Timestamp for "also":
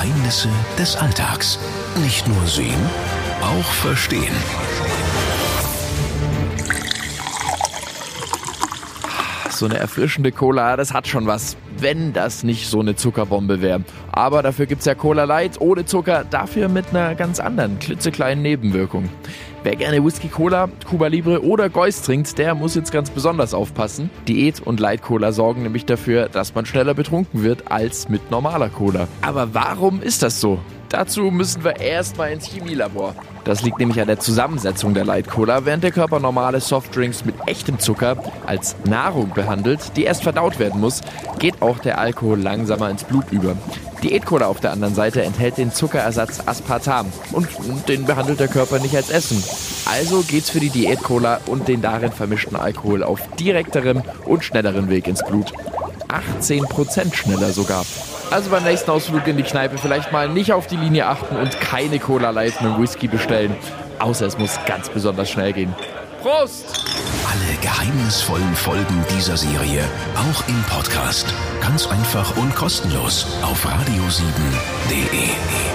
49.88-50.22, 58.30-58.50